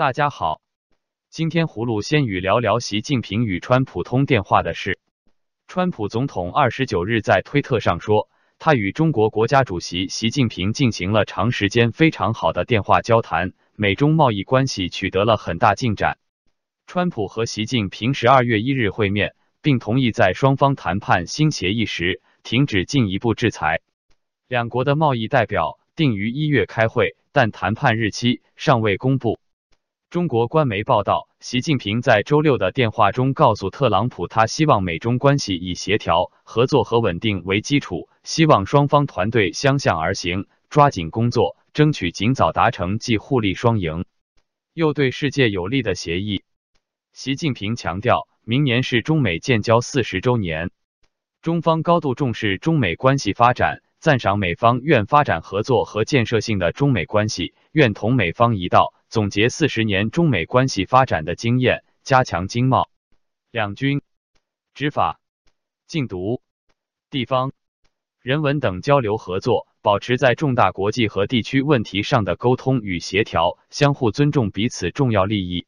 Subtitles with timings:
[0.00, 0.62] 大家好，
[1.28, 4.98] 今天葫芦先与聊聊习近平与川普通电话的事。
[5.68, 16.16] 川普总统二十九日在推特上说，他与中国国家主席习近平进行了长时间非常好的电话交谈，美中贸易关系取得了很大进展。
[16.86, 23.82] 川普和习近平十二月一日会面，并同意在双方谈判新协议时停止进一步制裁。
[24.48, 29.38] 两国的贸易代表定于一月开会，但谈判日期尚未公布。
[30.10, 44.04] 中国官媒报道，习近平在周六的电话中告诉特朗普，他希望美中关系以协调、合作和稳定为基础，希望双方团队相向而行，抓紧工作，争取尽早达成既互利双赢
[44.74, 46.42] 又对世界有利的协议。
[47.12, 50.72] 习近平强调，明年是中美建交四十周年，
[51.40, 58.92] 中方高度重视中美关系发展，赞赏美方愿发展合作和建设性的中美关系，愿同美方一道。
[59.10, 62.88] 总结四十年中美关系发展的经验，加强经贸、
[63.50, 64.02] 两军、
[64.72, 65.18] 执法、
[65.88, 66.40] 禁毒、
[67.10, 67.50] 地方、
[68.22, 75.66] 人文等交流合作，保持在重大国际和地区问题上的沟通与协调，相互尊重彼此重要利益。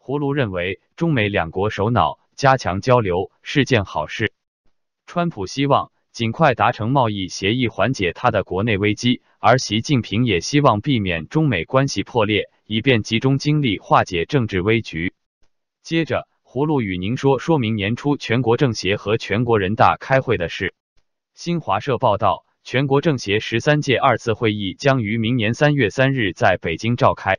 [0.00, 4.32] 葫芦认为，中美两国首脑加强交流是件好事。
[5.04, 5.90] 川普希望。
[6.10, 9.22] 尽快达成贸易协议，缓解他的国内危机。
[9.38, 15.14] 而习近平也希望避免中美关系破裂，以便集中精力化解政治危局。
[15.82, 20.74] 接着，葫芦与您说说明年初全国政协和全国人大开会的事。
[21.32, 27.38] 新华社报道，全国政协十三届二次会议将于明年三月三日在北京召开，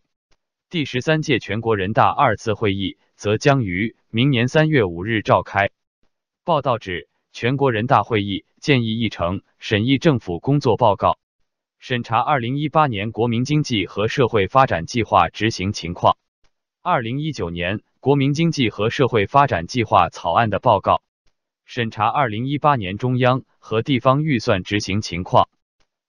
[0.67, 5.69] 第十三届全国人大二次会议则将于明年三月五日召开。
[6.43, 7.07] 报道指。
[7.31, 11.19] 全国人大会议建议议程：审议政府工作报告，
[11.79, 16.17] 审查二零一八年国民经济和社会发展计划执行情况；
[16.81, 21.01] 二零一九年国民经济和社会发展计划草案的报告，
[21.63, 25.47] 审查二零一八年中央和地方预算执行情况；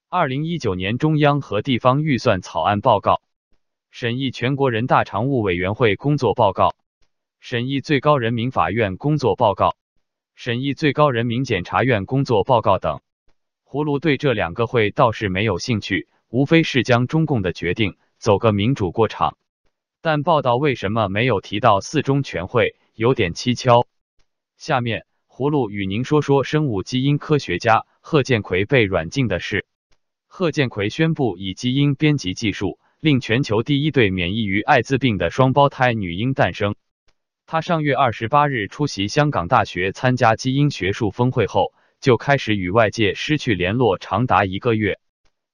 [0.09, 3.22] 二零一九年中央和地方预算草案报告，
[3.92, 6.75] 审议全国人大常务委员会工作报告，
[7.38, 9.76] 审议最高人民法院工作报告。
[10.34, 13.03] 审议最高人民检察院工作报告等，
[13.72, 19.36] 葫芦对这两个会倒是没有兴趣，无非是将中共的决定走个民主过场。
[20.00, 23.86] 但报道为什么没有提到四中全会，有点蹊跷。
[24.56, 29.64] 下面葫芦与您说说生物基因科学家贺建奎被软禁的事。
[30.26, 36.75] 贺建奎宣布以基因编辑技术，令全球第一对免疫于艾滋病的双胞胎女婴诞生。
[37.47, 44.98] 他上月二十八日出席香港大学参加基因学术峰会后，就开始与外界失去联络长达一个月。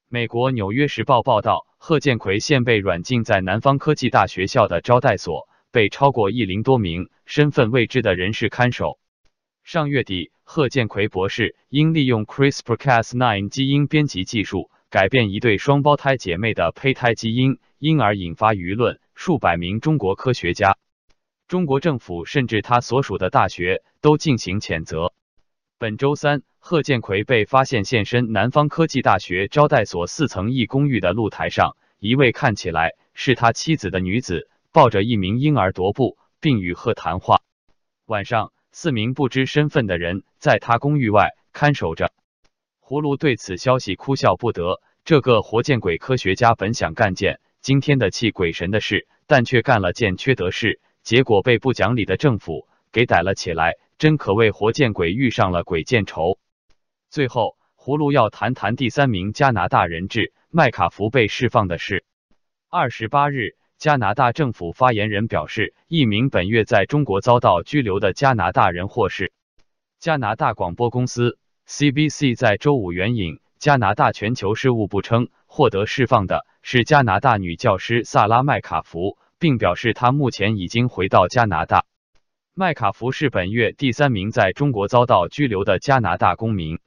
[0.09, 9.01] 美国《纽约时报》报道，贺建奎现被软禁在南方科技大学校的招待所，被超过一零多名身份未知的人士看守。
[9.65, 19.01] 上月底，贺建奎博士因利用 CRISPR-Cas9 基因编辑技术改变一对双胞胎姐妹的胚胎基因，因而引发舆论。
[19.17, 20.77] 数百名中国科学家。
[21.49, 25.13] 中国政府甚至他所属的大学都进行谴责。
[25.79, 37.43] 本周三，贺建奎被发现现身南方科技大学招待所四层一公寓的露台上，一位看起来是他妻子的女子抱着一名婴儿踱步，并与贺谈话。
[38.07, 42.11] 晚上，四名不知身份的人在他公寓外看守着。
[42.83, 44.81] 葫芦对此消息哭笑不得。
[45.05, 50.81] 这个活见鬼科学家本想干件惊天的气鬼神的事，但却干了件缺德事。
[51.03, 56.39] 结果被不讲理的政府给逮了起来，真可谓活见鬼遇上了鬼见愁。
[57.09, 62.05] 最后，葫芦要谈谈第三名加拿大人质麦卡福被释放的事。
[62.69, 69.33] 二十八日，加拿大政府发言人表示，一名本月在中国遭到拘留的加拿大人获释。
[69.99, 79.17] 加拿大广播公司 CBC 在周五援引加拿大全球事务部称，获得释放的是加拿大女教师萨拉麦卡福。
[79.39, 81.85] 并表示她目前已经回到加拿大。
[82.59, 86.79] 麦卡福是本月第三名在中国遭到拘留的加拿大公民。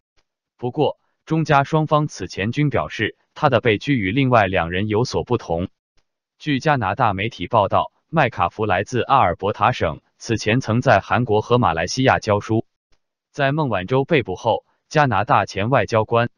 [0.57, 5.69] 不过，中加双方此前均表示，他的被拘与另外两人有所不同。
[6.39, 12.65] 据加拿大媒体报道，麦卡福来自阿尔伯塔省，此前曾在韩国和马来西亚教书。
[13.31, 16.31] 在孟晚舟被捕后，加拿大前外交官、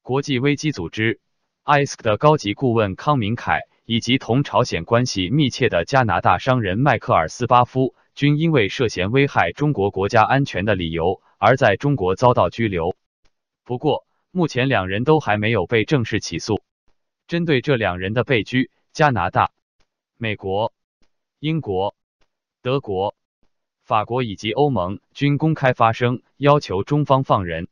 [0.00, 1.18] 国际危机组织
[1.64, 3.62] ISK 的高级顾问康明凯。
[3.86, 12.94] 以及同朝鲜关系密切的加拿大商人迈克尔斯巴夫，均因为涉嫌危害中国国家安全的理由而在中国遭到拘留。
[13.64, 16.60] 不过，目前两人都还没有被正式起诉。
[17.26, 19.52] 针对这两人的被拘，加拿大、
[20.18, 20.74] 美国、
[21.38, 21.94] 英国、
[22.60, 23.14] 德国、
[23.84, 27.68] 法国以及欧盟均公开发声，要求中方放人。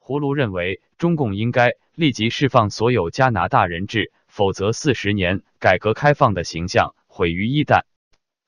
[0.00, 7.82] 胡卢认为，中共应该立即释放所有加拿大人质，否则四十年改革开放的形象毁于一旦。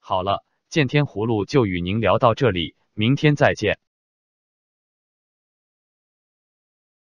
[0.00, 3.78] 好了，见天葫芦就与您聊到这里，明天再见。